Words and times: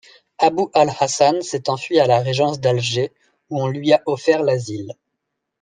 Abu 0.39 0.63
al-Hasan 0.73 1.41
s'est 1.43 1.69
enfui 1.69 1.99
à 1.99 2.07
la 2.07 2.21
régence 2.21 2.59
d'Alger, 2.59 3.11
où 3.51 3.61
on 3.61 3.67
lui 3.67 3.93
a 3.93 4.01
offert 4.07 4.41
l'asile. 4.41 4.93